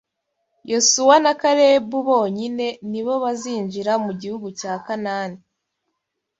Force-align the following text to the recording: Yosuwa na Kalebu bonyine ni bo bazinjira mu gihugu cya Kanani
Yosuwa 0.71 1.15
na 1.23 1.31
Kalebu 1.41 1.97
bonyine 2.09 2.67
ni 2.89 3.01
bo 3.05 3.15
bazinjira 3.23 3.93
mu 4.03 4.11
gihugu 4.21 4.47
cya 4.59 4.73
Kanani 4.85 5.39